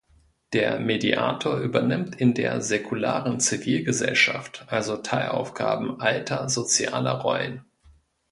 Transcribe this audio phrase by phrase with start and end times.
[0.53, 7.63] Der Mediator übernimmt in der säkularen Zivilgesellschaft also Teilaufgaben alter sozialer Rollen.